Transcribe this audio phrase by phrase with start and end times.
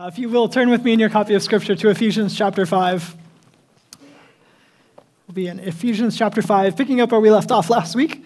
[0.00, 2.64] Uh, if you will, turn with me in your copy of Scripture to Ephesians chapter
[2.64, 3.16] 5.
[5.26, 8.24] We'll be in Ephesians chapter 5, picking up where we left off last week.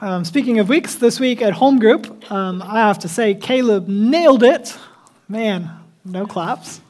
[0.00, 3.88] Um, speaking of weeks, this week at home group, um, I have to say, Caleb
[3.88, 4.74] nailed it.
[5.28, 5.68] Man,
[6.02, 6.80] no claps.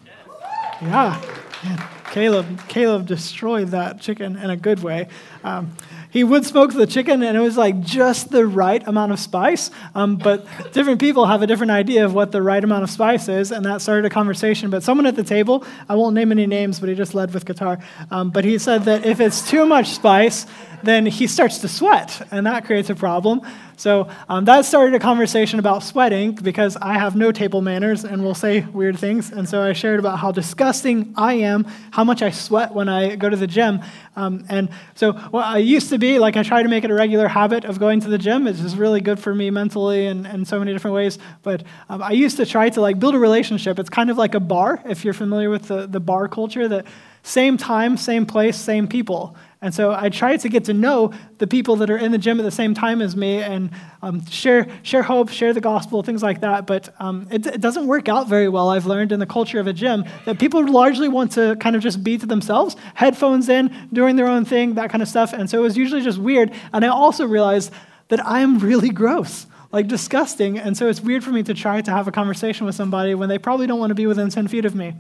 [0.81, 1.21] Yeah,
[1.65, 1.83] man,
[2.13, 5.09] Caleb, Caleb destroyed that chicken in a good way.
[5.43, 5.73] Um,
[6.11, 9.71] he would smoke the chicken, and it was like just the right amount of spice.
[9.95, 13.29] Um, but different people have a different idea of what the right amount of spice
[13.29, 14.71] is, and that started a conversation.
[14.71, 17.45] But someone at the table, I won't name any names, but he just led with
[17.45, 17.79] guitar.
[18.11, 20.47] Um, but he said that if it's too much spice,
[20.83, 23.43] then he starts to sweat, and that creates a problem.
[23.81, 28.23] So um, that started a conversation about sweating because I have no table manners and
[28.23, 29.33] will say weird things.
[29.33, 33.17] And so I shared about how disgusting I am, how much I sweat when I
[33.17, 33.81] go to the gym.
[34.17, 36.95] Um, and so well, I used to be like I try to make it a
[36.95, 38.47] regular habit of going to the gym.
[38.47, 41.19] It's just really good for me mentally and in so many different ways.
[41.43, 43.79] But um, I used to try to like build a relationship.
[43.79, 46.87] It's kind of like a bar, if you're familiar with the, the bar culture, that
[47.23, 49.37] same time, same place, same people.
[49.63, 52.41] And so I try to get to know the people that are in the gym
[52.41, 56.23] at the same time as me and um, share, share hope, share the gospel, things
[56.23, 56.67] like that.
[56.67, 59.67] But um, it, it, doesn't work out very well, I've learned in the culture of
[59.67, 63.89] a gym, that people largely want to kind of just be to themselves, headphones in,
[63.93, 65.35] doing their own thing, that kind of stuff.
[65.35, 66.53] And so it was usually just weird.
[66.73, 67.71] And I also realized
[68.09, 70.59] that I am really gross like disgusting.
[70.59, 73.29] And so it's weird for me to try to have a conversation with somebody when
[73.29, 74.95] they probably don't want to be within 10 feet of me.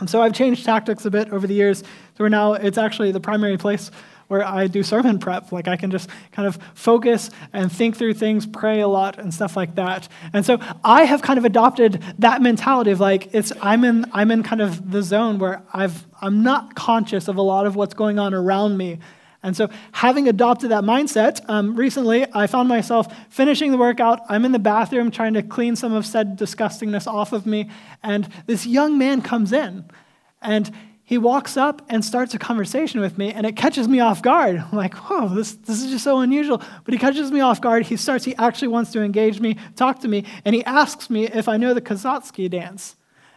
[0.00, 3.12] And so I've changed tactics a bit over the years to where now it's actually
[3.12, 3.90] the primary place
[4.30, 5.50] where I do sermon prep.
[5.50, 9.34] Like I can just kind of focus and think through things, pray a lot, and
[9.34, 10.08] stuff like that.
[10.32, 14.30] And so I have kind of adopted that mentality of like it's I'm in I'm
[14.30, 17.94] in kind of the zone where I've I'm not conscious of a lot of what's
[17.94, 19.00] going on around me.
[19.42, 24.20] And so, having adopted that mindset, um, recently I found myself finishing the workout.
[24.28, 27.70] I'm in the bathroom trying to clean some of said disgustingness off of me.
[28.02, 29.90] And this young man comes in
[30.42, 30.70] and
[31.10, 34.62] he walks up and starts a conversation with me, and it catches me off guard.
[34.70, 36.62] I'm like, whoa, this, this is just so unusual.
[36.84, 37.86] But he catches me off guard.
[37.86, 41.26] He starts, he actually wants to engage me, talk to me, and he asks me
[41.26, 42.94] if I know the Kozatsky dance.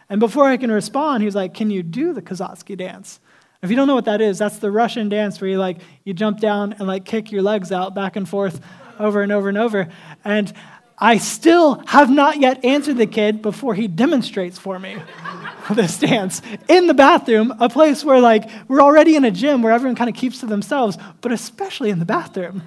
[0.08, 3.18] And before I can respond, he's like, Can you do the Kozatsky dance?
[3.64, 6.12] If you don't know what that is, that's the Russian dance where you like you
[6.12, 8.60] jump down and like kick your legs out back and forth
[8.98, 9.88] over and over and over.
[10.22, 10.52] And
[10.98, 14.98] I still have not yet answered the kid before he demonstrates for me
[15.72, 19.72] this dance in the bathroom, a place where like we're already in a gym where
[19.72, 22.62] everyone kind of keeps to themselves, but especially in the bathroom.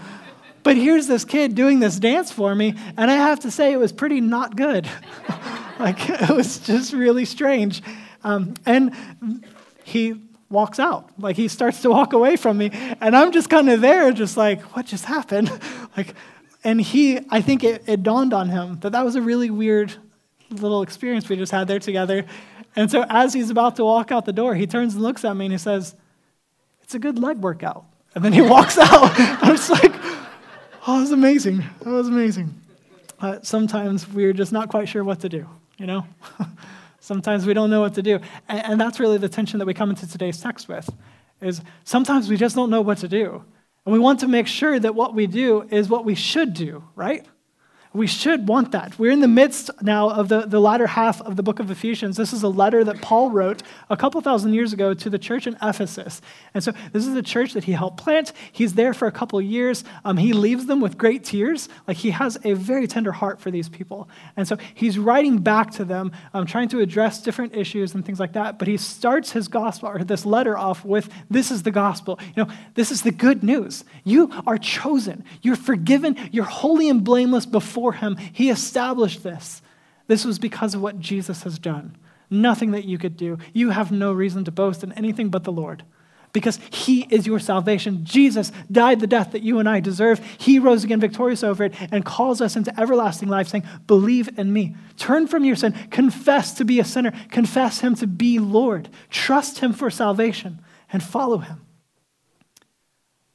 [0.63, 3.77] But here's this kid doing this dance for me, and I have to say it
[3.77, 4.89] was pretty not good.
[5.79, 7.83] like it was just really strange.
[8.23, 8.95] Um, and
[9.83, 10.15] he
[10.49, 11.09] walks out.
[11.17, 12.69] Like he starts to walk away from me.
[13.01, 15.51] And I'm just kind of there, just like, what just happened?
[15.97, 16.13] like,
[16.63, 19.93] and he, I think it, it dawned on him that that was a really weird
[20.49, 22.25] little experience we just had there together.
[22.75, 25.35] And so as he's about to walk out the door, he turns and looks at
[25.35, 25.95] me and he says,
[26.81, 27.85] It's a good leg workout.
[28.15, 28.89] And then he walks out.
[29.17, 29.93] I'm just like,
[30.89, 31.63] Oh, it was amazing.
[31.81, 32.61] That was amazing.
[33.19, 35.47] Uh, sometimes we're just not quite sure what to do,
[35.77, 36.05] you know?
[37.07, 38.19] Sometimes we don't know what to do.
[38.49, 40.89] And, and that's really the tension that we come into today's text with,
[41.39, 43.45] is sometimes we just don't know what to do.
[43.85, 46.83] And we want to make sure that what we do is what we should do,
[46.95, 47.25] right?
[47.97, 48.99] We should want that.
[48.99, 52.15] We're in the midst now of the, the latter half of the book of Ephesians.
[52.15, 55.47] This is a letter that Paul wrote a couple thousand years ago to the church
[55.47, 56.21] in Ephesus.
[56.53, 58.33] And so this is a church that he helped plant.
[58.51, 59.83] He's there for a couple years.
[60.05, 61.69] Um, he leaves them with great tears.
[61.87, 64.07] Like he has a very tender heart for these people.
[64.35, 68.19] And so he's writing back to them, um, trying to address different issues and things
[68.19, 68.59] like that.
[68.59, 72.19] But he starts his gospel or this letter off with this is the gospel.
[72.35, 73.83] You know, this is the good news.
[74.03, 75.23] You are chosen.
[75.41, 76.15] You're forgiven.
[76.31, 78.17] You're holy and blameless before him.
[78.17, 79.61] He established this.
[80.07, 81.97] This was because of what Jesus has done.
[82.29, 83.37] Nothing that you could do.
[83.53, 85.83] You have no reason to boast in anything but the Lord
[86.33, 88.05] because he is your salvation.
[88.05, 90.19] Jesus died the death that you and I deserve.
[90.37, 94.51] He rose again victorious over it and calls us into everlasting life, saying, Believe in
[94.51, 94.75] me.
[94.97, 95.73] Turn from your sin.
[95.89, 97.11] Confess to be a sinner.
[97.31, 98.89] Confess him to be Lord.
[99.09, 101.65] Trust him for salvation and follow him.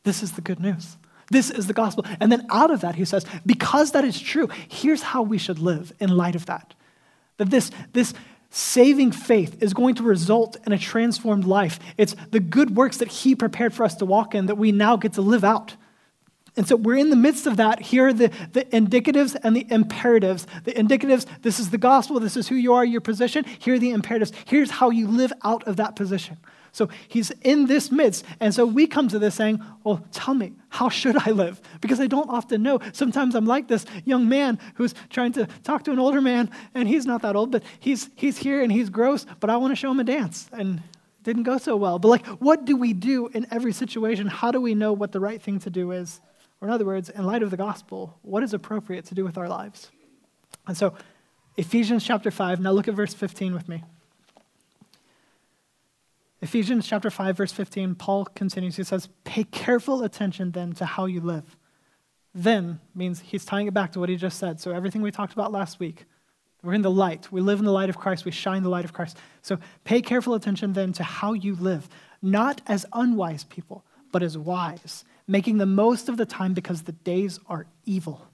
[0.04, 0.96] This is the good news.
[1.32, 2.04] This is the gospel.
[2.20, 5.58] And then out of that, he says, because that is true, here's how we should
[5.58, 6.74] live in light of that.
[7.38, 8.12] That this, this
[8.50, 11.80] saving faith is going to result in a transformed life.
[11.96, 14.96] It's the good works that he prepared for us to walk in that we now
[14.96, 15.74] get to live out.
[16.54, 17.80] And so we're in the midst of that.
[17.80, 20.46] Here are the, the indicatives and the imperatives.
[20.64, 23.44] The indicatives, this is the gospel, this is who you are, your position.
[23.58, 24.32] Here are the imperatives.
[24.44, 26.36] Here's how you live out of that position.
[26.72, 28.24] So he's in this midst.
[28.40, 31.60] And so we come to this saying, Well, tell me, how should I live?
[31.80, 32.80] Because I don't often know.
[32.92, 36.88] Sometimes I'm like this young man who's trying to talk to an older man, and
[36.88, 39.76] he's not that old, but he's, he's here and he's gross, but I want to
[39.76, 40.48] show him a dance.
[40.52, 40.82] And
[41.22, 41.98] didn't go so well.
[41.98, 44.26] But like, what do we do in every situation?
[44.26, 46.20] How do we know what the right thing to do is?
[46.62, 49.36] Or, in other words, in light of the gospel, what is appropriate to do with
[49.36, 49.90] our lives?
[50.64, 50.94] And so,
[51.56, 53.82] Ephesians chapter 5, now look at verse 15 with me.
[56.40, 58.76] Ephesians chapter 5, verse 15, Paul continues.
[58.76, 61.56] He says, Pay careful attention then to how you live.
[62.32, 64.60] Then means he's tying it back to what he just said.
[64.60, 66.04] So, everything we talked about last week,
[66.62, 67.32] we're in the light.
[67.32, 68.24] We live in the light of Christ.
[68.24, 69.18] We shine the light of Christ.
[69.42, 71.88] So, pay careful attention then to how you live,
[72.22, 76.92] not as unwise people, but as wise making the most of the time because the
[76.92, 78.26] days are evil.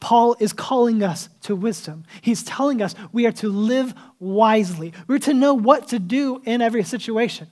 [0.00, 2.04] Paul is calling us to wisdom.
[2.22, 4.94] He's telling us we are to live wisely.
[5.06, 7.48] We're to know what to do in every situation.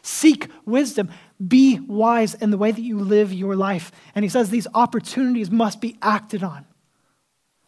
[0.00, 1.10] Seek wisdom.
[1.46, 3.92] Be wise in the way that you live your life.
[4.14, 6.64] And he says these opportunities must be acted on.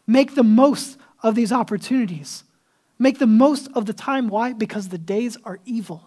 [0.07, 2.43] Make the most of these opportunities.
[2.99, 4.29] Make the most of the time.
[4.29, 4.53] Why?
[4.53, 6.03] Because the days are evil.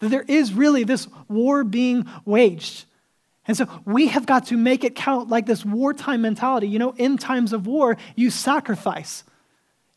[0.00, 2.84] That there is really this war being waged.
[3.48, 6.68] And so we have got to make it count like this wartime mentality.
[6.68, 9.24] You know, in times of war, you sacrifice.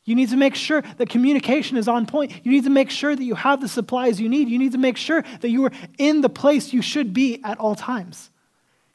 [0.05, 2.31] You need to make sure that communication is on point.
[2.43, 4.47] You need to make sure that you have the supplies you need.
[4.47, 7.59] You need to make sure that you are in the place you should be at
[7.59, 8.31] all times.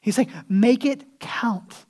[0.01, 1.85] He's saying, make it count.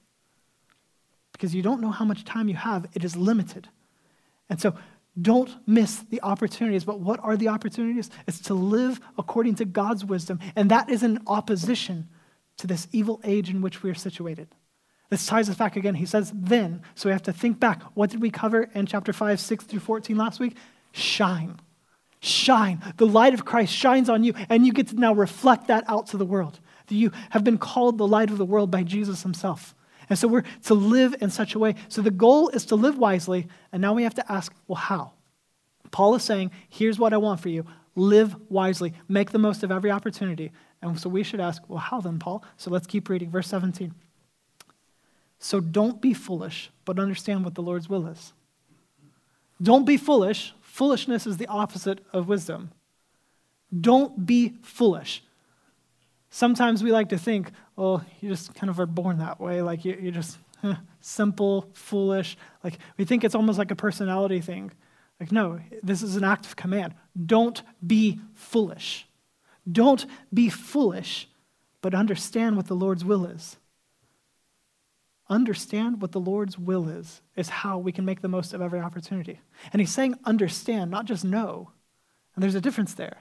[1.32, 3.70] Because you don't know how much time you have, it is limited.
[4.50, 4.76] And so
[5.20, 6.84] don't miss the opportunities.
[6.84, 8.10] But what are the opportunities?
[8.28, 10.40] It's to live according to God's wisdom.
[10.56, 12.10] And that is in opposition
[12.58, 14.48] to this evil age in which we are situated.
[15.10, 15.96] This ties us back again.
[15.96, 16.82] He says, then.
[16.96, 17.82] So we have to think back.
[17.94, 20.58] What did we cover in chapter 5, 6 through 14 last week?
[20.92, 21.60] Shine.
[22.20, 22.82] Shine.
[22.98, 26.08] The light of Christ shines on you, and you get to now reflect that out
[26.08, 26.60] to the world.
[26.90, 29.76] You have been called the light of the world by Jesus himself.
[30.10, 31.76] And so we're to live in such a way.
[31.90, 35.12] So the goal is to live wisely, and now we have to ask, well, how?
[35.92, 37.66] Paul is saying, here's what I want for you
[37.98, 40.52] live wisely, make the most of every opportunity.
[40.82, 42.46] And so we should ask, well, how then, Paul?
[42.56, 43.32] So let's keep reading.
[43.32, 43.94] Verse 17.
[45.40, 48.34] So don't be foolish, but understand what the Lord's will is.
[49.62, 50.54] Don't be foolish.
[50.62, 52.72] Foolishness is the opposite of wisdom.
[53.82, 55.24] Don't be foolish.
[56.30, 59.62] Sometimes we like to think, well, you just kind of are born that way.
[59.62, 62.38] Like you're just eh, simple, foolish.
[62.64, 64.72] Like we think it's almost like a personality thing.
[65.20, 66.94] Like, no, this is an act of command.
[67.26, 69.08] Don't be foolish.
[69.70, 71.28] Don't be foolish,
[71.82, 73.58] but understand what the Lord's will is.
[75.30, 78.80] Understand what the Lord's will is, is how we can make the most of every
[78.80, 79.42] opportunity.
[79.74, 81.72] And he's saying understand, not just know.
[82.36, 83.18] And there's a difference there.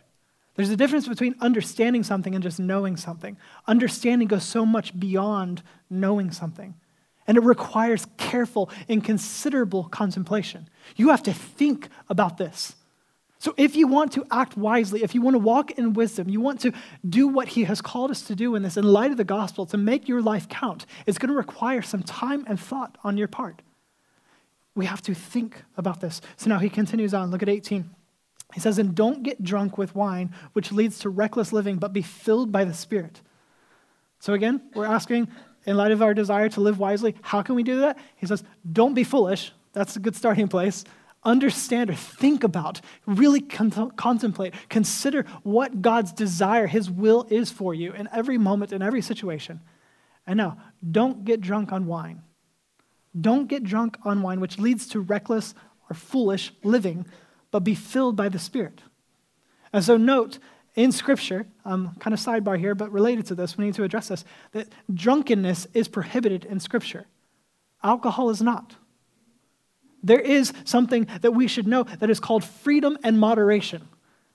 [0.54, 3.36] There's a difference between understanding something and just knowing something.
[3.66, 6.74] Understanding goes so much beyond knowing something.
[7.26, 10.68] And it requires careful and considerable contemplation.
[10.96, 12.76] You have to think about this.
[13.38, 16.40] So, if you want to act wisely, if you want to walk in wisdom, you
[16.40, 16.72] want to
[17.06, 19.66] do what He has called us to do in this, in light of the gospel,
[19.66, 23.28] to make your life count, it's going to require some time and thought on your
[23.28, 23.60] part.
[24.74, 26.20] We have to think about this.
[26.36, 27.30] So now he continues on.
[27.30, 27.90] Look at 18.
[28.54, 32.02] He says, And don't get drunk with wine, which leads to reckless living, but be
[32.02, 33.20] filled by the Spirit.
[34.18, 35.28] So again, we're asking,
[35.66, 37.98] in light of our desire to live wisely, how can we do that?
[38.16, 39.52] He says, Don't be foolish.
[39.72, 40.84] That's a good starting place
[41.26, 47.74] understand or think about, really con- contemplate, consider what God's desire, His will is for
[47.74, 49.60] you in every moment, in every situation.
[50.26, 50.58] And now,
[50.88, 52.22] don't get drunk on wine.
[53.20, 55.54] Don't get drunk on wine, which leads to reckless
[55.90, 57.06] or foolish living,
[57.50, 58.82] but be filled by the Spirit.
[59.72, 60.38] And so, note
[60.76, 64.08] in Scripture, um, kind of sidebar here, but related to this, we need to address
[64.08, 67.06] this that drunkenness is prohibited in Scripture,
[67.82, 68.76] alcohol is not.
[70.02, 73.88] There is something that we should know that is called freedom and moderation.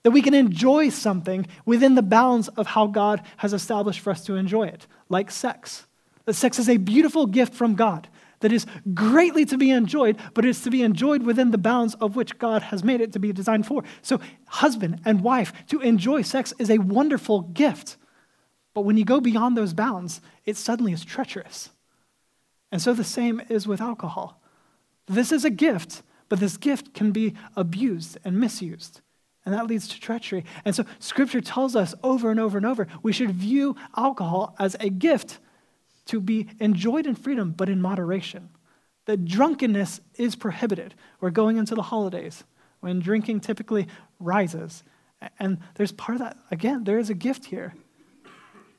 [0.03, 4.25] That we can enjoy something within the bounds of how God has established for us
[4.25, 5.85] to enjoy it, like sex.
[6.25, 8.09] That sex is a beautiful gift from God
[8.41, 12.15] that is greatly to be enjoyed, but it's to be enjoyed within the bounds of
[12.15, 13.83] which God has made it to be designed for.
[14.01, 17.97] So, husband and wife, to enjoy sex is a wonderful gift.
[18.73, 21.69] But when you go beyond those bounds, it suddenly is treacherous.
[22.71, 24.41] And so the same is with alcohol.
[25.07, 29.01] This is a gift, but this gift can be abused and misused.
[29.43, 30.45] And that leads to treachery.
[30.63, 34.75] And so scripture tells us over and over and over we should view alcohol as
[34.79, 35.39] a gift,
[36.07, 38.49] to be enjoyed in freedom, but in moderation.
[39.05, 40.93] That drunkenness is prohibited.
[41.19, 42.43] We're going into the holidays
[42.79, 43.87] when drinking typically
[44.19, 44.83] rises.
[45.39, 47.73] And there's part of that, again, there is a gift here.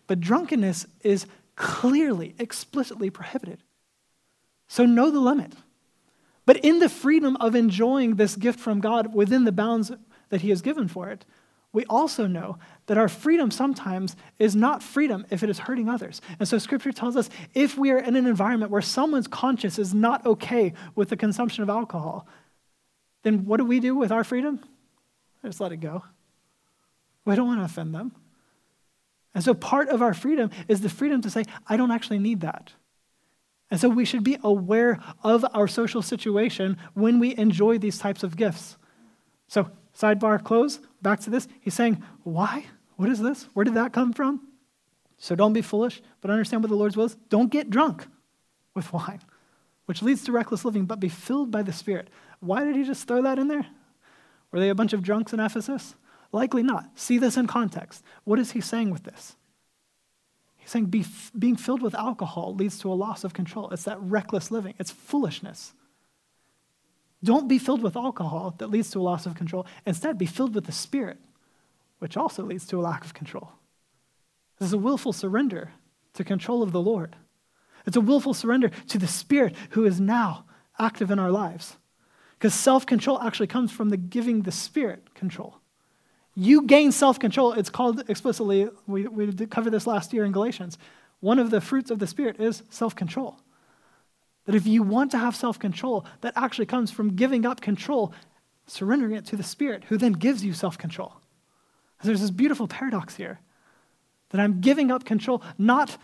[0.06, 1.26] But drunkenness is
[1.56, 3.62] clearly, explicitly prohibited.
[4.68, 5.54] So know the limit.
[6.44, 9.92] But in the freedom of enjoying this gift from God within the bounds
[10.30, 11.24] that He has given for it,
[11.72, 16.20] we also know that our freedom sometimes is not freedom if it is hurting others.
[16.38, 19.94] And so Scripture tells us if we are in an environment where someone's conscience is
[19.94, 22.26] not okay with the consumption of alcohol,
[23.22, 24.60] then what do we do with our freedom?
[25.44, 26.04] Just let it go.
[27.24, 28.12] We don't want to offend them.
[29.34, 32.40] And so part of our freedom is the freedom to say, I don't actually need
[32.40, 32.72] that.
[33.70, 38.22] And so we should be aware of our social situation when we enjoy these types
[38.22, 38.76] of gifts.
[39.48, 41.48] So, sidebar close, back to this.
[41.60, 42.66] He's saying, Why?
[42.96, 43.44] What is this?
[43.54, 44.48] Where did that come from?
[45.18, 47.16] So don't be foolish, but understand what the Lord's will is.
[47.28, 48.06] Don't get drunk
[48.74, 49.20] with wine,
[49.86, 52.08] which leads to reckless living, but be filled by the Spirit.
[52.40, 53.66] Why did he just throw that in there?
[54.50, 55.94] Were they a bunch of drunks in Ephesus?
[56.32, 56.90] Likely not.
[56.94, 58.02] See this in context.
[58.24, 59.36] What is he saying with this?
[60.56, 61.04] He's saying be,
[61.38, 63.70] being filled with alcohol leads to a loss of control.
[63.70, 65.74] It's that reckless living, it's foolishness.
[67.24, 69.66] Don't be filled with alcohol that leads to a loss of control.
[69.86, 71.18] Instead, be filled with the Spirit,
[71.98, 73.52] which also leads to a lack of control.
[74.58, 75.72] This is a willful surrender
[76.14, 77.16] to control of the Lord.
[77.86, 80.44] It's a willful surrender to the Spirit who is now
[80.78, 81.76] active in our lives.
[82.38, 85.58] Because self control actually comes from the giving the Spirit control.
[86.34, 87.52] You gain self control.
[87.52, 90.78] It's called explicitly, we, we covered this last year in Galatians.
[91.20, 93.36] One of the fruits of the Spirit is self control.
[94.44, 98.12] That if you want to have self control, that actually comes from giving up control,
[98.66, 101.14] surrendering it to the Spirit, who then gives you self control.
[102.02, 103.38] There's this beautiful paradox here
[104.30, 105.96] that I'm giving up control not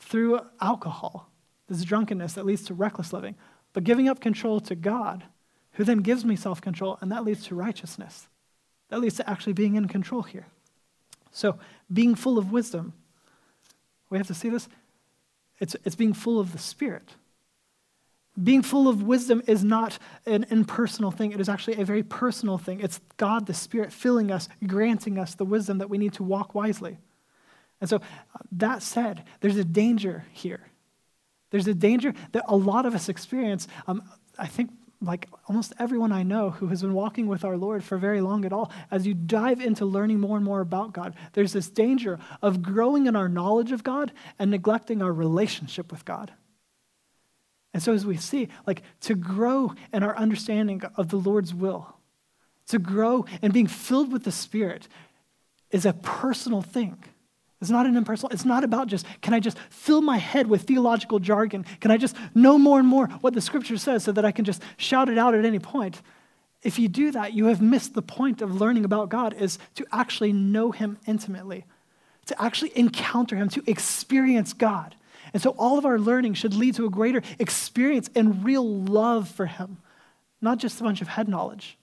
[0.00, 1.30] through alcohol,
[1.68, 3.36] this drunkenness that leads to reckless living,
[3.72, 5.24] but giving up control to God,
[5.72, 8.28] who then gives me self control, and that leads to righteousness.
[8.88, 10.46] That leads to actually being in control here.
[11.30, 11.58] So,
[11.92, 12.94] being full of wisdom,
[14.10, 14.68] we have to see this.
[15.60, 17.14] It's, it's being full of the Spirit.
[18.40, 22.58] Being full of wisdom is not an impersonal thing, it is actually a very personal
[22.58, 22.80] thing.
[22.80, 26.54] It's God, the Spirit, filling us, granting us the wisdom that we need to walk
[26.54, 26.98] wisely.
[27.80, 28.00] And so, uh,
[28.52, 30.60] that said, there's a danger here.
[31.50, 33.68] There's a danger that a lot of us experience.
[33.86, 34.02] Um,
[34.38, 37.98] I think, like almost everyone I know who has been walking with our Lord for
[37.98, 41.52] very long at all, as you dive into learning more and more about God, there's
[41.52, 46.32] this danger of growing in our knowledge of God and neglecting our relationship with God.
[47.74, 51.94] And so, as we see, like to grow in our understanding of the Lord's will,
[52.68, 54.88] to grow and being filled with the Spirit
[55.70, 57.02] is a personal thing.
[57.60, 60.62] It's not an impersonal, it's not about just, can I just fill my head with
[60.62, 61.66] theological jargon?
[61.80, 64.44] Can I just know more and more what the scripture says so that I can
[64.44, 66.00] just shout it out at any point?
[66.62, 69.86] If you do that, you have missed the point of learning about God is to
[69.92, 71.64] actually know him intimately,
[72.26, 74.94] to actually encounter him, to experience God.
[75.32, 79.28] And so all of our learning should lead to a greater experience and real love
[79.28, 79.78] for Him,
[80.40, 81.78] not just a bunch of head knowledge.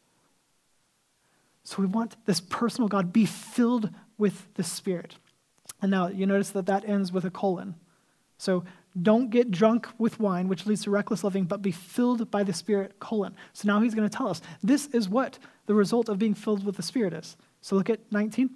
[1.64, 5.16] So we want this personal God be filled with the Spirit.
[5.82, 7.76] And now you notice that that ends with a colon.
[8.38, 8.64] So
[9.02, 12.54] don't get drunk with wine, which leads to reckless living, but be filled by the
[12.54, 13.36] Spirit, colon.
[13.54, 16.66] So now he's going to tell us this is what the result of being filled
[16.66, 17.36] with the Spirit is.
[17.62, 18.50] So look at 19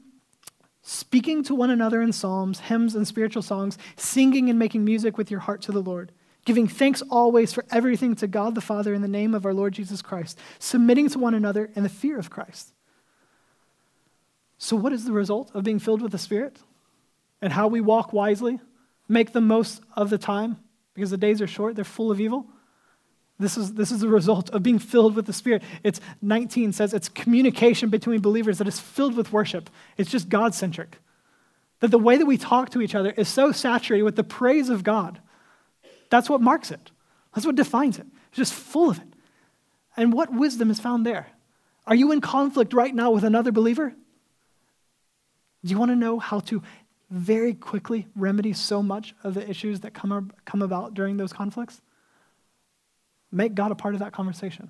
[0.89, 5.29] speaking to one another in psalms, hymns, and spiritual songs, singing and making music with
[5.29, 6.11] your heart to the Lord,
[6.45, 9.73] giving thanks always for everything to God the Father in the name of our Lord
[9.73, 12.73] Jesus Christ, submitting to one another in the fear of Christ.
[14.57, 16.57] So, what is the result of being filled with the Spirit?
[17.39, 18.59] And how we walk wisely,
[19.07, 20.57] make the most of the time,
[20.95, 22.47] because the days are short, they're full of evil.
[23.39, 25.63] This is, this is the result of being filled with the Spirit.
[25.81, 29.69] It's 19 says it's communication between believers that is filled with worship.
[29.97, 30.97] It's just God centric.
[31.79, 34.67] That the way that we talk to each other is so saturated with the praise
[34.67, 35.21] of God.
[36.09, 36.91] That's what marks it.
[37.33, 38.07] That's what defines it.
[38.27, 39.07] It's just full of it.
[39.95, 41.27] And what wisdom is found there?
[41.87, 43.95] Are you in conflict right now with another believer?
[45.63, 46.61] Do you want to know how to
[47.09, 51.81] very quickly remedy so much of the issues that come, come about during those conflicts?
[53.31, 54.69] Make God a part of that conversation,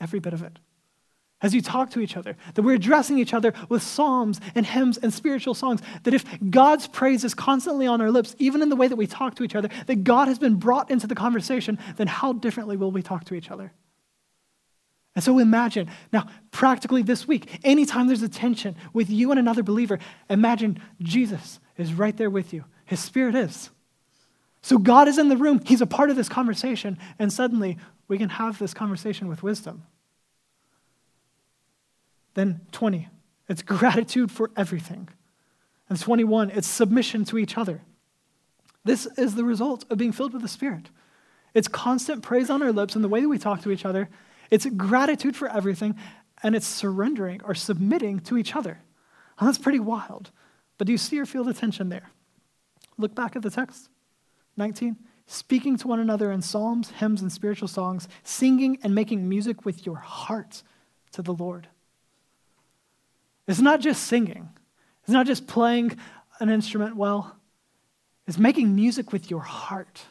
[0.00, 0.58] every bit of it.
[1.40, 4.96] As you talk to each other, that we're addressing each other with psalms and hymns
[4.98, 8.76] and spiritual songs, that if God's praise is constantly on our lips, even in the
[8.76, 11.78] way that we talk to each other, that God has been brought into the conversation,
[11.96, 13.72] then how differently will we talk to each other?
[15.14, 19.62] And so imagine, now, practically this week, anytime there's a tension with you and another
[19.62, 19.98] believer,
[20.30, 22.64] imagine Jesus is right there with you.
[22.86, 23.70] His spirit is.
[24.62, 27.78] So God is in the room, He's a part of this conversation, and suddenly
[28.08, 29.84] we can have this conversation with wisdom.
[32.34, 33.08] Then 20,
[33.48, 35.08] it's gratitude for everything.
[35.88, 37.82] And 21, it's submission to each other.
[38.84, 40.90] This is the result of being filled with the Spirit.
[41.54, 44.08] It's constant praise on our lips and the way that we talk to each other.
[44.50, 45.96] It's gratitude for everything,
[46.42, 48.80] and it's surrendering or submitting to each other.
[49.38, 50.30] And that's pretty wild.
[50.78, 52.10] But do you see or feel the tension there?
[52.98, 53.88] Look back at the text
[54.56, 54.96] 19.
[55.26, 59.86] Speaking to one another in psalms, hymns, and spiritual songs, singing and making music with
[59.86, 60.62] your heart
[61.12, 61.68] to the Lord.
[63.46, 64.50] It's not just singing,
[65.02, 65.98] it's not just playing
[66.40, 67.36] an instrument well,
[68.26, 70.02] it's making music with your heart.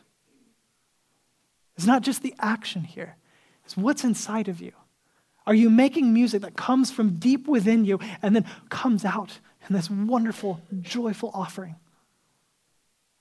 [1.78, 3.16] It's not just the action here,
[3.64, 4.74] it's what's inside of you.
[5.48, 9.76] Are you making music that comes from deep within you and then comes out in
[9.76, 11.76] this wonderful, joyful offering?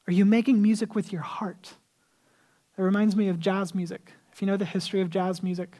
[0.07, 1.75] Are you making music with your heart?
[2.81, 4.15] It reminds me of jazz music.
[4.33, 5.77] If you know the history of jazz music,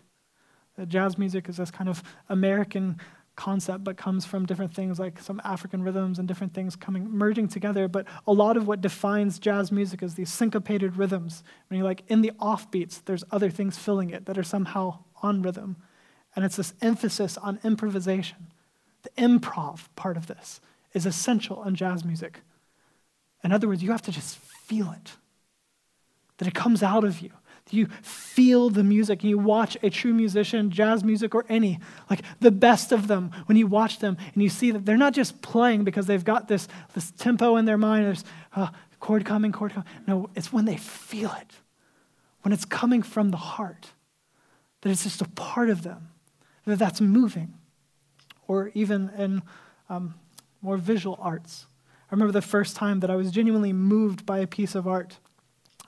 [0.79, 3.01] uh, jazz music is this kind of American
[3.37, 7.49] concept, but comes from different things like some African rhythms and different things coming merging
[7.49, 7.89] together.
[7.89, 11.43] But a lot of what defines jazz music is these syncopated rhythms.
[11.69, 15.41] When you're like in the offbeats, there's other things filling it that are somehow on
[15.41, 15.79] rhythm.
[16.37, 18.49] And it's this emphasis on improvisation.
[19.05, 20.61] The improv part of this
[20.93, 22.43] is essential in jazz music.
[23.43, 25.13] In other words, you have to just feel it,
[26.41, 27.31] that it comes out of you.
[27.71, 31.79] You feel the music and you watch a true musician, jazz music or any,
[32.09, 35.13] like the best of them, when you watch them and you see that they're not
[35.13, 38.25] just playing because they've got this, this tempo in their mind, there's
[38.57, 39.89] uh, chord coming, chord coming.
[40.07, 41.53] No, it's when they feel it,
[42.43, 43.91] when it's coming from the heart,
[44.81, 46.09] that it's just a part of them,
[46.65, 47.55] that that's moving.
[48.49, 49.43] Or even in
[49.89, 50.15] um,
[50.63, 51.67] more visual arts.
[52.11, 55.19] I remember the first time that I was genuinely moved by a piece of art.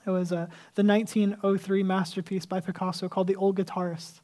[0.05, 4.21] It was uh, the 1903 masterpiece by Picasso called The Old Guitarist.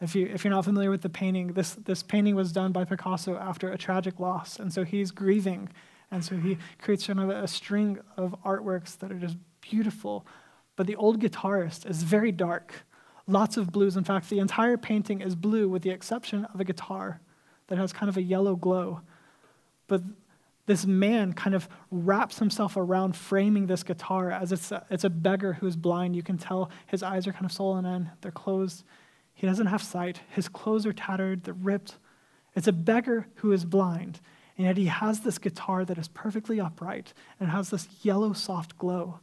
[0.00, 2.84] If, you, if you're not familiar with the painting, this, this painting was done by
[2.84, 4.58] Picasso after a tragic loss.
[4.58, 5.68] And so he's grieving.
[6.10, 10.26] And so he creates kind of a string of artworks that are just beautiful.
[10.74, 12.74] But The Old Guitarist is very dark,
[13.26, 13.96] lots of blues.
[13.96, 17.20] In fact, the entire painting is blue with the exception of a guitar
[17.68, 19.02] that has kind of a yellow glow.
[19.86, 20.02] But
[20.66, 25.10] this man kind of wraps himself around framing this guitar as it's a, it's a
[25.10, 26.14] beggar who's blind.
[26.14, 28.84] You can tell his eyes are kind of swollen in, they're closed.
[29.34, 30.20] He doesn't have sight.
[30.30, 31.98] His clothes are tattered, they're ripped.
[32.54, 34.20] It's a beggar who is blind,
[34.56, 38.78] and yet he has this guitar that is perfectly upright and has this yellow, soft
[38.78, 39.20] glow.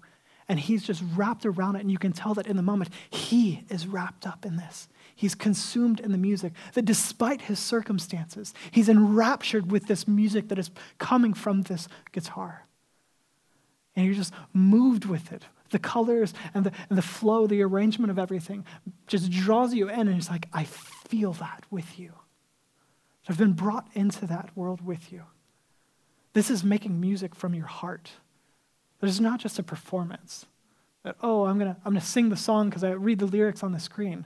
[0.50, 3.64] And he's just wrapped around it, and you can tell that in the moment, he
[3.70, 4.90] is wrapped up in this.
[5.20, 10.58] He's consumed in the music, that despite his circumstances, he's enraptured with this music that
[10.58, 12.66] is coming from this guitar.
[13.98, 15.44] And you're just moved with it.
[15.72, 18.64] The colors and the, and the flow, the arrangement of everything
[19.08, 22.14] just draws you in, and it's like, I feel that with you.
[23.28, 25.24] I've been brought into that world with you.
[26.32, 28.10] This is making music from your heart.
[29.02, 30.46] There's not just a performance
[31.04, 33.26] that, oh, I'm going to I'm going to sing the song because I read the
[33.26, 34.26] lyrics on the screen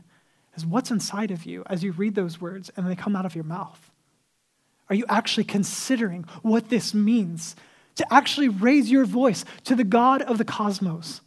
[0.55, 3.35] is what's inside of you as you read those words and they come out of
[3.35, 3.91] your mouth.
[4.89, 7.55] Are you actually considering what this means
[7.95, 11.21] to actually raise your voice to the God of the cosmos?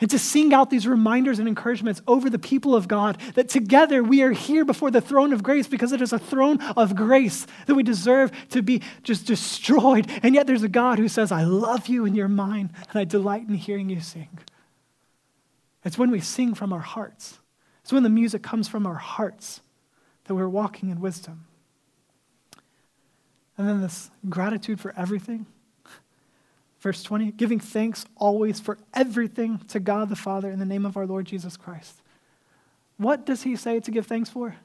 [0.00, 4.02] And to sing out these reminders and encouragements over the people of God that together
[4.02, 7.46] we are here before the throne of grace because it is a throne of grace
[7.66, 10.10] that we deserve to be just destroyed.
[10.22, 13.04] And yet there's a God who says, I love you and you're mine, and I
[13.04, 14.40] delight in hearing you sing.
[15.84, 17.38] It's when we sing from our hearts
[17.84, 19.60] it's when the music comes from our hearts
[20.24, 21.44] that we're walking in wisdom.
[23.58, 25.44] And then this gratitude for everything.
[26.80, 30.96] Verse 20, giving thanks always for everything to God the Father in the name of
[30.96, 32.00] our Lord Jesus Christ.
[32.96, 34.56] What does he say to give thanks for?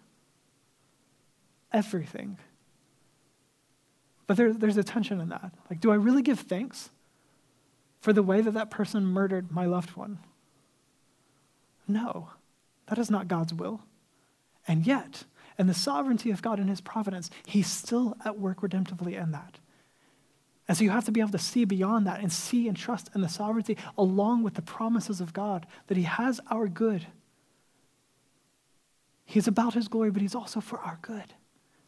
[1.74, 2.38] Everything.
[4.28, 5.52] But there, there's a tension in that.
[5.70, 6.90] Like, do I really give thanks
[8.00, 10.20] for the way that that person murdered my loved one?
[11.86, 12.30] No.
[12.90, 13.82] That is not God's will.
[14.68, 15.24] And yet,
[15.58, 19.60] in the sovereignty of God and his providence, he's still at work redemptively in that.
[20.68, 23.10] And so you have to be able to see beyond that and see and trust
[23.16, 27.08] in the sovereignty along with the promises of God that he has our good.
[29.26, 31.34] He's about his glory, but he's also for our good.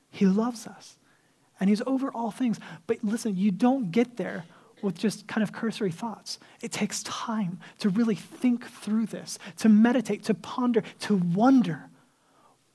[0.10, 0.98] He loves us
[1.60, 2.60] and he's over all things.
[2.88, 4.46] But listen, you don't get there
[4.84, 6.40] with just kind of cursory thoughts.
[6.62, 11.90] It takes time to really think through this, to meditate, to ponder, to wonder.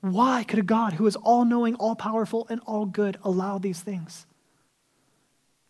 [0.01, 3.81] Why could a God who is all knowing, all powerful, and all good allow these
[3.81, 4.27] things?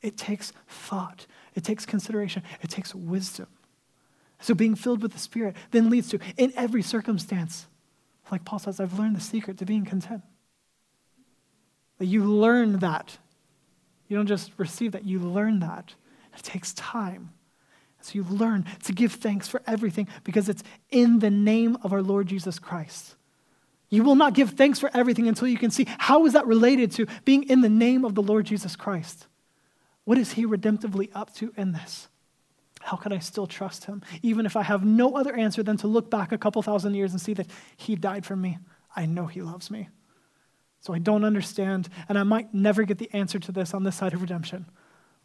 [0.02, 3.48] It takes thought, it takes consideration, it takes wisdom.
[4.40, 7.66] So being filled with the Spirit then leads to, in every circumstance,
[8.30, 10.22] like Paul says, I've learned the secret to being content.
[11.98, 13.18] That you learn that.
[14.08, 15.94] You don't just receive that, you learn that.
[16.36, 17.30] It takes time.
[18.00, 22.02] So you learn to give thanks for everything because it's in the name of our
[22.02, 23.16] Lord Jesus Christ.
[23.88, 26.92] You will not give thanks for everything until you can see how is that related
[26.92, 29.26] to being in the name of the Lord Jesus Christ.
[30.04, 32.08] What is he redemptively up to in this?
[32.80, 34.02] How can I still trust him?
[34.22, 37.10] Even if I have no other answer than to look back a couple thousand years
[37.10, 38.58] and see that he died for me,
[38.94, 39.88] I know he loves me.
[40.80, 43.96] So I don't understand, and I might never get the answer to this on this
[43.96, 44.66] side of redemption,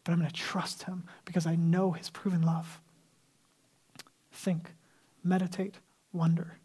[0.03, 2.79] but I'm going to trust him because I know his proven love.
[4.31, 4.71] Think,
[5.23, 5.75] meditate,
[6.11, 6.57] wonder.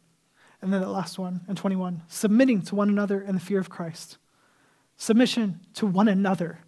[0.62, 3.68] And then the last one, in 21, submitting to one another in the fear of
[3.68, 4.16] Christ.
[4.96, 6.60] Submission to one another.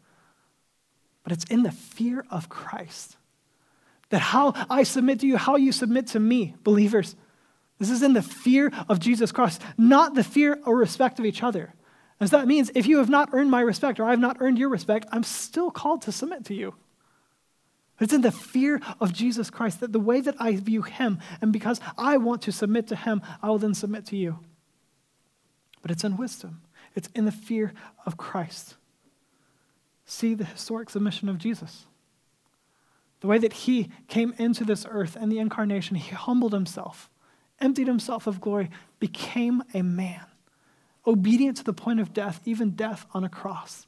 [1.23, 3.17] But it's in the fear of Christ.
[4.11, 7.17] That how I submit to you, how you submit to me, believers.
[7.79, 11.43] This is in the fear of Jesus Christ, not the fear or respect of each
[11.43, 11.75] other.
[12.21, 14.59] So that means if you have not earned my respect or I have not earned
[14.59, 16.75] your respect, I'm still called to submit to you.
[18.01, 21.53] It's in the fear of Jesus Christ that the way that I view him, and
[21.53, 24.39] because I want to submit to him, I will then submit to you.
[25.83, 26.63] But it's in wisdom,
[26.95, 27.73] it's in the fear
[28.07, 28.75] of Christ.
[30.05, 31.87] See the historic submission of Jesus.
[33.21, 37.11] The way that he came into this earth and the incarnation, he humbled himself,
[37.61, 40.25] emptied himself of glory, became a man,
[41.09, 43.87] obedient to the point of death, even death on a cross.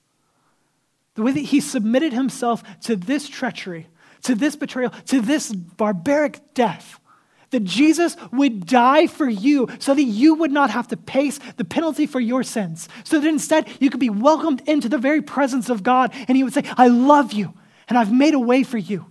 [1.15, 3.87] The way that he submitted himself to this treachery,
[4.23, 6.99] to this betrayal, to this barbaric death.
[7.51, 11.65] That Jesus would die for you so that you would not have to face the
[11.65, 12.89] penalty for your sins.
[13.03, 16.45] So that instead you could be welcomed into the very presence of God and He
[16.45, 17.53] would say, I love you
[17.89, 19.07] and I've made a way for you.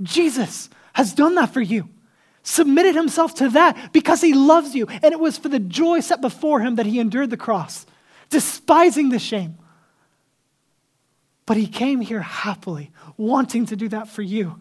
[0.00, 1.88] Jesus has done that for you,
[2.44, 4.86] submitted Himself to that because He loves you.
[4.86, 7.84] And it was for the joy set before Him that He endured the cross,
[8.30, 9.58] despising the shame
[11.46, 14.60] but he came here happily, wanting to do that for you.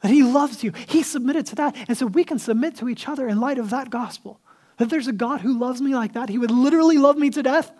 [0.00, 0.72] That he loves you.
[0.88, 1.76] He submitted to that.
[1.88, 4.40] And so we can submit to each other in light of that gospel.
[4.78, 6.28] That there's a God who loves me like that.
[6.28, 7.70] He would literally love me to death.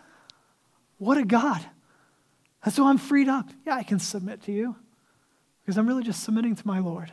[0.99, 1.65] What a God.
[2.65, 3.49] And so I'm freed up.
[3.67, 4.77] Yeah, I can submit to you
[5.63, 7.13] because I'm really just submitting to my Lord.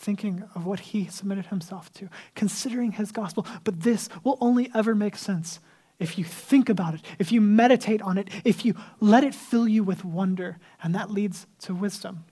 [0.00, 3.46] Thinking of what he submitted himself to, considering his gospel.
[3.64, 5.60] But this will only ever make sense
[5.98, 9.68] if you think about it, if you meditate on it, if you let it fill
[9.68, 12.24] you with wonder, and that leads to wisdom,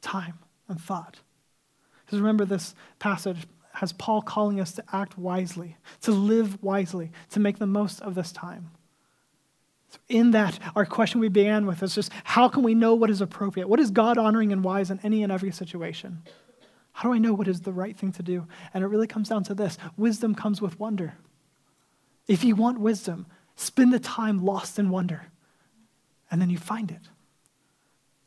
[0.00, 1.18] time, and thought.
[2.06, 3.38] Because remember, this passage
[3.74, 8.14] has Paul calling us to act wisely, to live wisely, to make the most of
[8.14, 8.70] this time.
[10.08, 13.20] In that, our question we began with is just how can we know what is
[13.20, 13.68] appropriate?
[13.68, 16.22] What is God honoring and wise in any and every situation?
[16.92, 18.46] How do I know what is the right thing to do?
[18.72, 21.14] And it really comes down to this wisdom comes with wonder.
[22.26, 23.26] If you want wisdom,
[23.56, 25.26] spend the time lost in wonder,
[26.30, 27.08] and then you find it.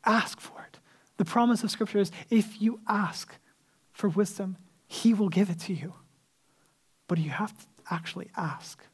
[0.04, 0.78] Ask for it.
[1.16, 3.36] The promise of Scripture is if you ask
[3.92, 5.94] for wisdom, He will give it to you.
[7.08, 8.84] But you have to actually ask.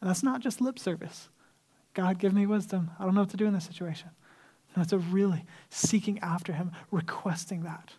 [0.00, 1.28] And that's not just lip service.
[1.94, 2.90] God, give me wisdom.
[2.98, 4.10] I don't know what to do in this situation.
[4.76, 7.92] No, it's a really seeking after Him, requesting that.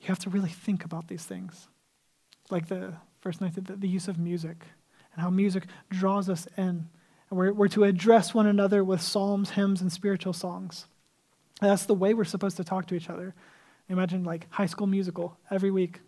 [0.00, 1.68] You have to really think about these things.
[2.50, 4.64] Like the First, night, the, the use of music
[5.12, 6.88] and how music draws us in.
[7.28, 10.86] And we're, we're to address one another with psalms, hymns, and spiritual songs.
[11.60, 13.34] And that's the way we're supposed to talk to each other.
[13.90, 16.00] Imagine like high school musical every week.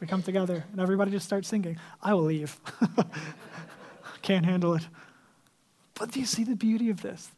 [0.00, 1.78] We come together and everybody just starts singing.
[2.02, 2.58] I will leave.
[4.22, 4.88] Can't handle it.
[5.98, 7.30] But do you see the beauty of this?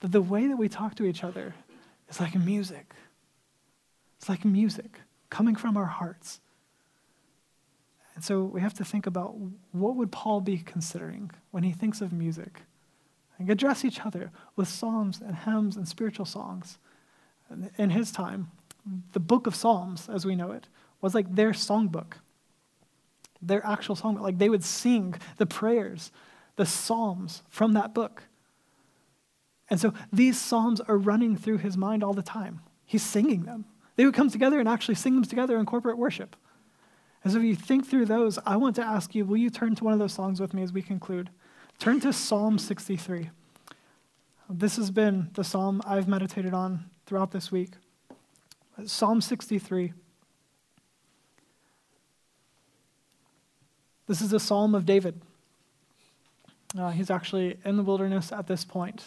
[0.00, 1.54] That the way that we talk to each other
[2.08, 2.92] is like music.
[4.18, 6.40] It's like music coming from our hearts.
[8.14, 9.34] And so we have to think about
[9.72, 12.62] what would Paul be considering when he thinks of music?
[13.38, 16.78] And address each other with psalms and hymns and spiritual songs.
[17.76, 18.50] In his time,
[19.12, 20.68] the book of Psalms, as we know it,
[21.00, 22.14] was like their songbook,
[23.42, 24.22] their actual songbook.
[24.22, 26.10] Like they would sing the prayers,
[26.56, 28.24] the psalms from that book.
[29.68, 32.60] And so these psalms are running through his mind all the time.
[32.84, 33.64] He's singing them.
[33.96, 36.36] They would come together and actually sing them together in corporate worship.
[37.24, 39.84] As if you think through those, I want to ask you will you turn to
[39.84, 41.30] one of those songs with me as we conclude?
[41.78, 43.30] Turn to Psalm 63.
[44.48, 47.72] This has been the psalm I've meditated on throughout this week.
[48.84, 49.92] Psalm 63.
[54.06, 55.20] This is a psalm of David.
[56.78, 59.02] Uh, he's actually in the wilderness at this point.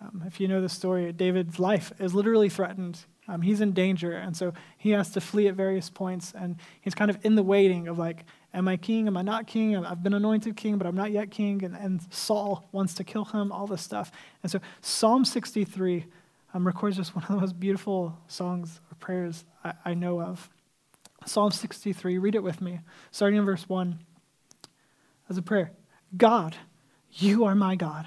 [0.00, 3.04] Um, if you know the story, David's life is literally threatened.
[3.26, 6.94] Um, he's in danger, and so he has to flee at various points, and he's
[6.94, 9.06] kind of in the waiting of like, am I king?
[9.06, 9.76] Am I not king?
[9.76, 13.24] I've been anointed king, but I'm not yet king, and, and Saul wants to kill
[13.24, 14.12] him, all this stuff.
[14.42, 16.04] And so Psalm 63
[16.52, 20.50] um, records just one of the most beautiful songs or prayers I, I know of.
[21.26, 23.98] Psalm 63, read it with me, starting in verse 1
[25.30, 25.72] as a prayer
[26.16, 26.56] God,
[27.14, 28.06] you are my God.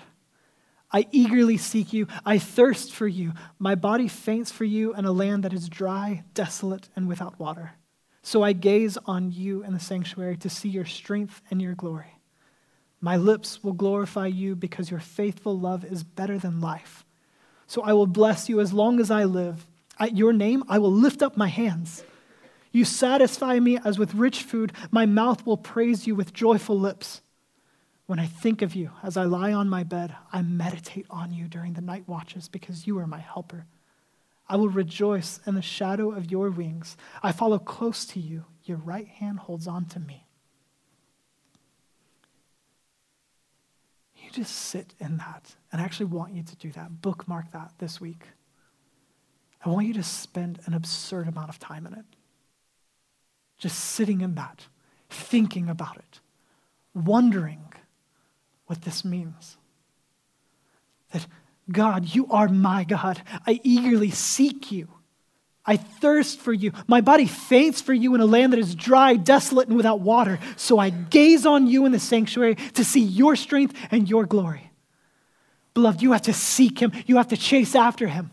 [0.91, 2.08] I eagerly seek you.
[2.26, 3.34] I thirst for you.
[3.60, 7.74] My body faints for you in a land that is dry, desolate, and without water.
[8.22, 12.20] So I gaze on you in the sanctuary to see your strength and your glory.
[13.00, 17.06] My lips will glorify you because your faithful love is better than life.
[17.67, 19.67] So I will bless you as long as I live.
[20.00, 22.04] At your name, I will lift up my hands.
[22.72, 24.72] You satisfy me as with rich food.
[24.91, 27.22] My mouth will praise you with joyful lips.
[28.08, 31.48] When I think of you as I lie on my bed, I meditate on you
[31.48, 33.67] during the night watches because you are my helper.
[34.48, 36.96] I will rejoice in the shadow of your wings.
[37.22, 38.46] I follow close to you.
[38.63, 40.26] Your right hand holds on to me.
[44.15, 45.56] You just sit in that.
[45.72, 47.02] And I actually want you to do that.
[47.02, 48.24] Bookmark that this week.
[49.65, 52.06] I want you to spend an absurd amount of time in it.
[53.58, 54.67] Just sitting in that,
[55.10, 56.22] thinking about it,
[56.93, 57.74] wondering
[58.67, 59.58] what this means.
[61.12, 61.25] That
[61.71, 63.21] God, you are my God.
[63.45, 64.88] I eagerly seek you.
[65.65, 66.71] I thirst for you.
[66.88, 70.39] My body faints for you in a land that is dry, desolate, and without water.
[70.56, 74.71] So I gaze on you in the sanctuary to see your strength and your glory.
[75.73, 76.93] Beloved, you have to seek him.
[77.06, 78.32] You have to chase after him.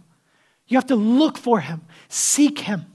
[0.69, 2.87] You have to look for him, seek him,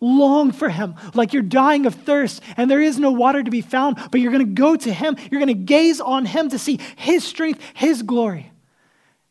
[0.00, 3.60] long for him, like you're dying of thirst and there is no water to be
[3.60, 5.16] found, but you're going to go to him.
[5.30, 8.50] You're going to gaze on him to see his strength, his glory.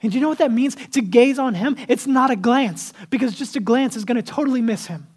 [0.02, 0.76] And you know what that means?
[0.92, 4.24] To gaze on him, it's not a glance, because just a glance is going to
[4.24, 5.08] totally miss him.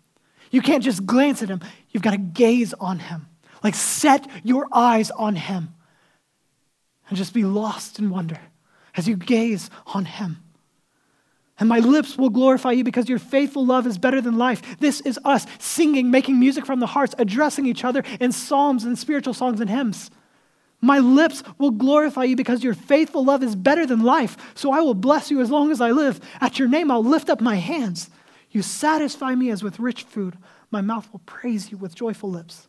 [0.51, 1.61] You can't just glance at him,
[1.91, 3.27] you've got to gaze on him.
[3.63, 5.75] Like set your eyes on him
[7.09, 8.41] and just be lost in wonder
[8.97, 10.42] as you gaze on him.
[11.63, 14.81] And my lips will glorify you because your faithful love is better than life.
[14.81, 18.99] This is us singing, making music from the hearts, addressing each other in psalms and
[18.99, 20.11] spiritual songs and hymns.
[20.81, 24.37] My lips will glorify you because your faithful love is better than life.
[24.57, 26.21] So I will bless you as long as I live.
[26.41, 28.11] At your name, I'll lift up my hands.
[28.51, 30.37] You satisfy me as with rich food.
[30.73, 32.67] My mouth will praise you with joyful lips.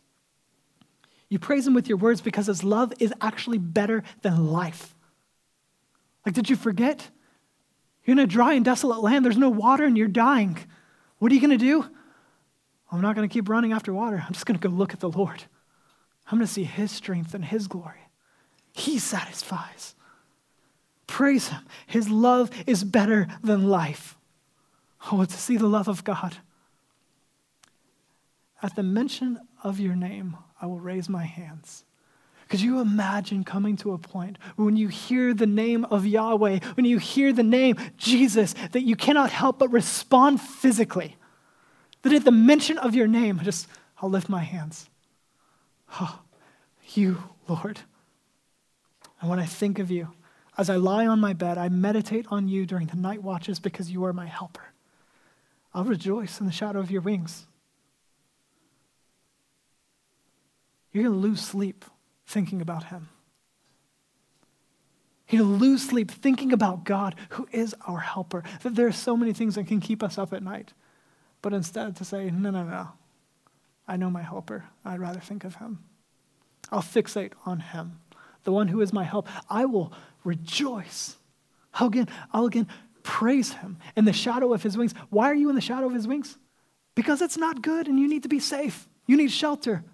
[1.28, 4.94] You praise him with your words because his love is actually better than life.
[6.24, 7.10] Like, did you forget?
[8.04, 9.24] You're in a dry and desolate land.
[9.24, 10.58] There's no water and you're dying.
[11.18, 11.88] What are you going to do?
[12.92, 14.22] I'm not going to keep running after water.
[14.26, 15.44] I'm just going to go look at the Lord.
[16.26, 18.00] I'm going to see his strength and his glory.
[18.72, 19.94] He satisfies.
[21.06, 21.64] Praise him.
[21.86, 24.16] His love is better than life.
[25.12, 26.38] Oh, to see the love of God.
[28.62, 31.84] At the mention of your name, I will raise my hands.
[32.54, 36.86] Could you imagine coming to a point when you hear the name of Yahweh, when
[36.86, 41.16] you hear the name Jesus, that you cannot help but respond physically?
[42.02, 43.66] That at the mention of your name, just,
[44.00, 44.88] I'll lift my hands.
[46.00, 46.20] Oh,
[46.92, 47.80] you, Lord.
[49.20, 50.12] And when I think of you,
[50.56, 53.90] as I lie on my bed, I meditate on you during the night watches because
[53.90, 54.66] you are my helper.
[55.74, 57.46] I'll rejoice in the shadow of your wings.
[60.92, 61.84] You're going to lose sleep
[62.26, 63.08] thinking about Him.
[65.30, 68.44] To lose sleep thinking about God, who is our helper.
[68.62, 70.72] That there are so many things that can keep us up at night.
[71.42, 72.88] But instead, to say, no, no, no,
[73.88, 74.64] I know my helper.
[74.84, 75.80] I'd rather think of Him.
[76.70, 78.00] I'll fixate on Him,
[78.44, 79.28] the one who is my help.
[79.50, 81.16] I will rejoice.
[81.74, 82.68] I'll again, I'll again
[83.02, 84.94] praise Him in the shadow of His wings.
[85.10, 86.38] Why are you in the shadow of His wings?
[86.94, 88.88] Because it's not good and you need to be safe.
[89.06, 89.84] You need shelter.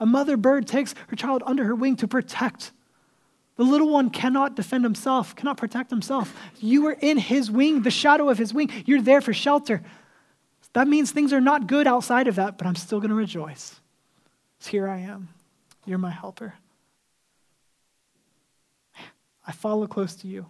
[0.00, 2.72] A mother bird takes her child under her wing to protect.
[3.56, 6.34] The little one cannot defend himself, cannot protect himself.
[6.58, 8.70] You are in his wing, the shadow of his wing.
[8.86, 9.82] You're there for shelter.
[10.72, 13.80] That means things are not good outside of that, but I'm still going to rejoice.
[14.60, 15.28] So here I am.
[15.84, 16.54] You're my helper.
[19.46, 20.46] I follow close to you.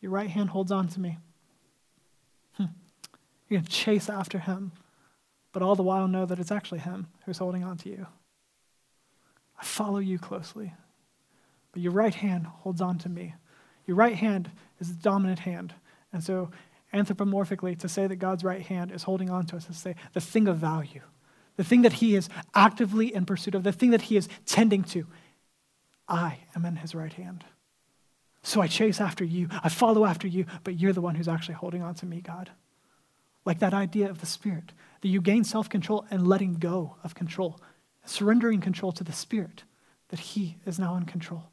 [0.00, 1.18] Your right hand holds on to me.
[2.52, 2.66] Hmm.
[3.48, 4.72] You're going to chase after him,
[5.52, 8.06] but all the while know that it's actually him who's holding on to you.
[9.62, 10.74] I follow you closely.
[11.70, 13.34] But your right hand holds on to me.
[13.86, 15.72] Your right hand is the dominant hand.
[16.12, 16.50] And so,
[16.92, 19.94] anthropomorphically, to say that God's right hand is holding on to us is to say
[20.14, 21.02] the thing of value,
[21.56, 24.82] the thing that He is actively in pursuit of, the thing that He is tending
[24.84, 25.06] to.
[26.08, 27.44] I am in His right hand.
[28.42, 31.54] So I chase after you, I follow after you, but you're the one who's actually
[31.54, 32.50] holding on to me, God.
[33.44, 34.72] Like that idea of the Spirit,
[35.02, 37.60] that you gain self control and letting go of control,
[38.04, 39.64] surrendering control to the Spirit,
[40.08, 41.44] that He is now in control.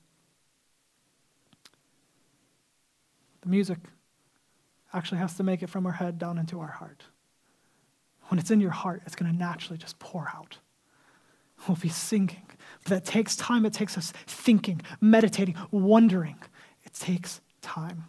[3.41, 3.77] The music
[4.93, 7.03] actually has to make it from our head down into our heart.
[8.27, 10.57] When it's in your heart, it's going to naturally just pour out.
[11.67, 12.43] We'll be singing.
[12.83, 13.65] But that takes time.
[13.65, 16.37] It takes us thinking, meditating, wondering.
[16.83, 18.05] It takes time.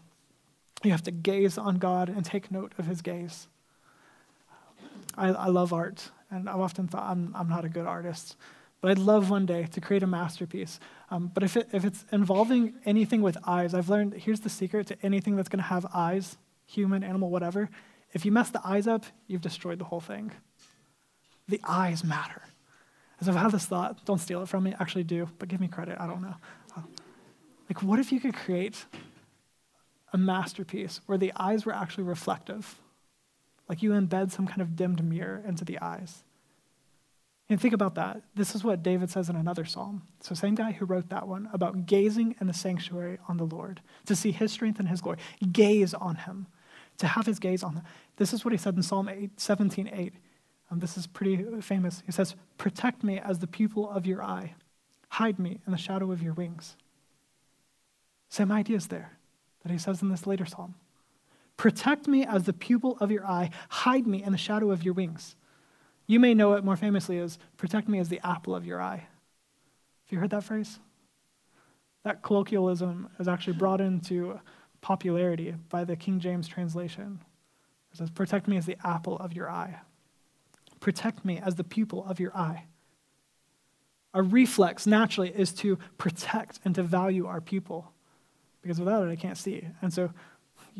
[0.82, 3.48] You have to gaze on God and take note of his gaze.
[5.16, 8.36] I, I love art, and I've often thought I'm, I'm not a good artist,
[8.80, 10.80] but I'd love one day to create a masterpiece.
[11.10, 14.86] Um, but if, it, if it's involving anything with eyes, I've learned here's the secret
[14.88, 17.68] to anything that's going to have eyes human, animal, whatever.
[18.12, 20.30] If you mess the eyes up, you've destroyed the whole thing.
[21.48, 22.42] The eyes matter.
[23.20, 25.66] As I've had this thought, don't steal it from me, actually do, but give me
[25.68, 26.36] credit, I don't know.
[27.68, 28.84] Like, what if you could create
[30.12, 32.80] a masterpiece where the eyes were actually reflective?
[33.70, 36.24] Like you embed some kind of dimmed mirror into the eyes.
[37.48, 38.20] And think about that.
[38.34, 40.02] This is what David says in another psalm.
[40.18, 43.80] So, same guy who wrote that one about gazing in the sanctuary on the Lord,
[44.06, 45.18] to see his strength and his glory.
[45.52, 46.48] Gaze on him,
[46.98, 47.84] to have his gaze on him.
[48.16, 50.14] This is what he said in Psalm 8, 17 8.
[50.72, 52.02] Um, this is pretty famous.
[52.04, 54.54] He says, Protect me as the pupil of your eye,
[55.10, 56.74] hide me in the shadow of your wings.
[58.28, 59.12] Same ideas there
[59.62, 60.74] that he says in this later psalm.
[61.60, 64.94] Protect me as the pupil of your eye, hide me in the shadow of your
[64.94, 65.36] wings.
[66.06, 68.96] You may know it more famously as protect me as the apple of your eye.
[68.96, 70.78] Have you heard that phrase?
[72.02, 74.40] That colloquialism is actually brought into
[74.80, 77.20] popularity by the King James translation.
[77.92, 79.80] It says, Protect me as the apple of your eye.
[80.80, 82.64] Protect me as the pupil of your eye.
[84.14, 87.92] A reflex naturally is to protect and to value our pupil
[88.62, 89.66] because without it, I can't see.
[89.82, 90.10] And so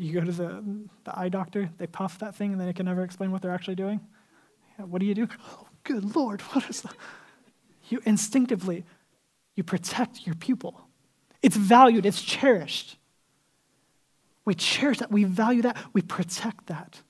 [0.01, 0.63] you go to the,
[1.03, 3.53] the eye doctor, they puff that thing, and then they can never explain what they're
[3.53, 3.99] actually doing.
[4.77, 5.27] What do you do?
[5.51, 6.95] Oh, good Lord, what is that?
[7.89, 8.85] You instinctively,
[9.55, 10.81] you protect your pupil.
[11.41, 12.97] It's valued, it's cherished.
[14.43, 17.01] We cherish that, we value that, we protect that.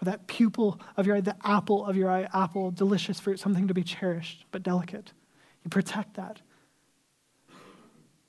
[0.00, 3.66] Or that pupil of your eye, the apple of your eye, apple, delicious fruit, something
[3.68, 5.12] to be cherished, but delicate.
[5.64, 6.40] You protect that.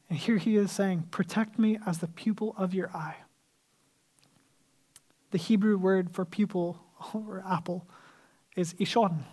[0.10, 3.18] And here he is saying, Protect me as the pupil of your eye.
[5.34, 6.80] The Hebrew word for pupil
[7.16, 7.90] or apple
[8.56, 9.24] is ishon.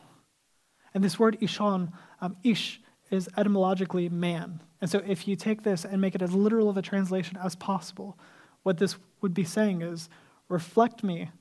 [0.94, 4.62] And this word ishon, um, ish, is etymologically man.
[4.80, 7.54] And so if you take this and make it as literal of a translation as
[7.54, 8.18] possible,
[8.62, 10.08] what this would be saying is
[10.48, 11.32] reflect me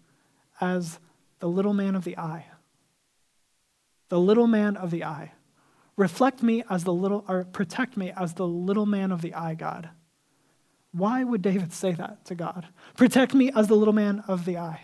[0.59, 0.99] as
[1.39, 2.47] the little man of the eye.
[4.09, 5.31] The little man of the eye.
[5.95, 9.55] Reflect me as the little, or protect me as the little man of the eye,
[9.55, 9.89] God.
[10.91, 12.67] Why would David say that to God?
[12.97, 14.81] Protect me as the little man of the eye.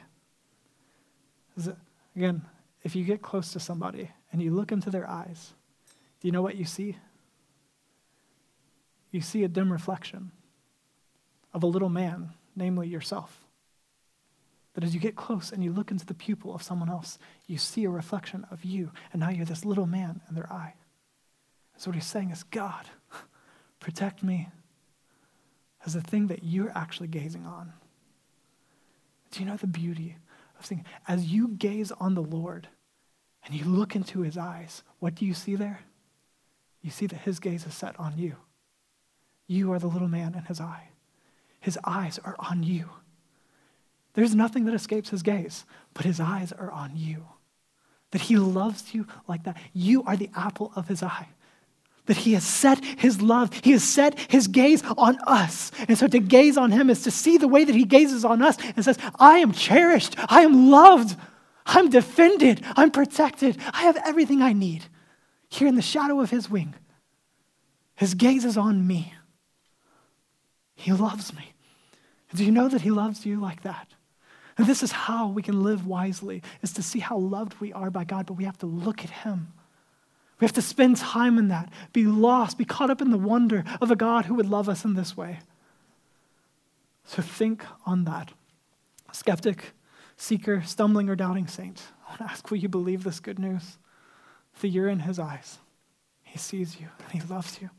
[2.15, 2.43] Again,
[2.83, 5.53] if you get close to somebody and you look into their eyes,
[6.19, 6.97] do you know what you see?
[9.11, 10.31] You see a dim reflection
[11.53, 13.45] of a little man, namely yourself.
[14.73, 17.57] That as you get close and you look into the pupil of someone else, you
[17.57, 20.73] see a reflection of you, and now you're this little man in their eye.
[21.77, 22.85] So what he's saying is, God,
[23.79, 24.49] protect me
[25.85, 27.73] as the thing that you're actually gazing on.
[29.31, 30.17] Do you know the beauty
[30.59, 30.85] of seeing?
[31.07, 32.67] As you gaze on the Lord,
[33.45, 35.81] and you look into his eyes, what do you see there?
[36.81, 38.35] You see that his gaze is set on you.
[39.47, 40.89] You are the little man in his eye.
[41.59, 42.89] His eyes are on you.
[44.13, 47.25] There's nothing that escapes his gaze, but his eyes are on you.
[48.11, 49.57] That he loves you like that.
[49.73, 51.27] You are the apple of his eye.
[52.05, 55.71] That he has set his love, he has set his gaze on us.
[55.87, 58.41] And so to gaze on him is to see the way that he gazes on
[58.41, 61.17] us and says, I am cherished, I am loved.
[61.65, 62.63] I'm defended.
[62.75, 63.57] I'm protected.
[63.73, 64.85] I have everything I need
[65.49, 66.75] here in the shadow of his wing.
[67.95, 69.13] His gaze is on me.
[70.75, 71.53] He loves me.
[72.35, 73.87] Do you know that he loves you like that?
[74.57, 77.89] And this is how we can live wisely, is to see how loved we are
[77.89, 79.51] by God, but we have to look at him.
[80.39, 83.63] We have to spend time in that, be lost, be caught up in the wonder
[83.79, 85.39] of a God who would love us in this way.
[87.05, 88.33] So think on that.
[89.13, 89.71] Skeptic,
[90.17, 93.77] seeker, stumbling, or doubting saint, I want to ask will you believe this good news?
[94.61, 95.59] That you're in his eyes.
[96.23, 97.69] He sees you and he loves you.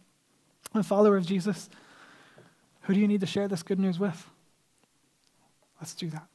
[0.74, 1.68] A follower of Jesus,
[2.82, 4.26] who do you need to share this good news with?
[5.80, 6.26] Let's do that.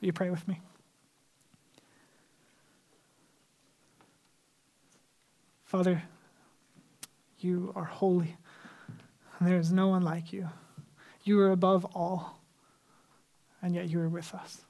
[0.00, 0.60] Will you pray with me?
[5.68, 6.02] Father,
[7.40, 8.38] you are holy,
[9.38, 10.48] and there is no one like you.
[11.24, 12.40] You are above all,
[13.60, 14.62] and yet you are with us.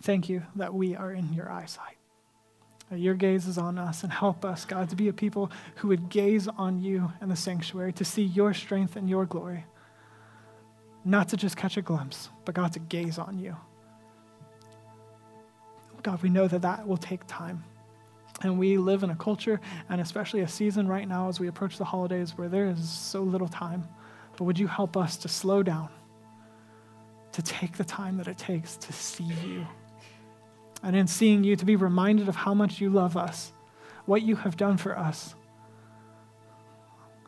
[0.00, 1.96] Thank you that we are in your eyesight.
[2.88, 5.88] That your gaze is on us and help us, God, to be a people who
[5.88, 9.64] would gaze on you in the sanctuary, to see your strength and your glory.
[11.04, 13.56] Not to just catch a glimpse, but God, to gaze on you.
[16.04, 17.64] God, we know that that will take time.
[18.42, 21.78] And we live in a culture and especially a season right now as we approach
[21.78, 23.86] the holidays where there is so little time.
[24.36, 25.88] But would you help us to slow down,
[27.32, 29.66] to take the time that it takes to see you?
[30.82, 33.52] And in seeing you, to be reminded of how much you love us,
[34.06, 35.36] what you have done for us.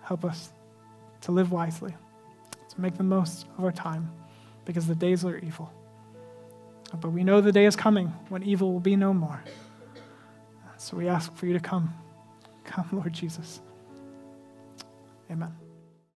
[0.02, 0.52] Help us
[1.20, 1.94] to live wisely,
[2.68, 4.10] to make the most of our time,
[4.64, 5.72] because the days are evil.
[7.00, 9.42] But we know the day is coming when evil will be no more.
[10.85, 11.95] So we ask for you to come.
[12.64, 13.62] Come, Lord Jesus.
[15.30, 15.63] Amen.